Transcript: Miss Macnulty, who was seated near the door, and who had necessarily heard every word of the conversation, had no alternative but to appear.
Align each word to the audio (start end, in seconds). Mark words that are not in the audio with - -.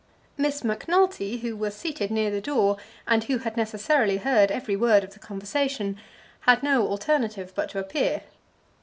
Miss 0.35 0.63
Macnulty, 0.63 1.41
who 1.41 1.55
was 1.55 1.75
seated 1.75 2.09
near 2.09 2.31
the 2.31 2.41
door, 2.41 2.77
and 3.07 3.25
who 3.25 3.37
had 3.37 3.55
necessarily 3.55 4.17
heard 4.17 4.49
every 4.49 4.75
word 4.75 5.03
of 5.03 5.13
the 5.13 5.19
conversation, 5.19 5.95
had 6.39 6.63
no 6.63 6.87
alternative 6.87 7.53
but 7.55 7.69
to 7.69 7.77
appear. 7.77 8.23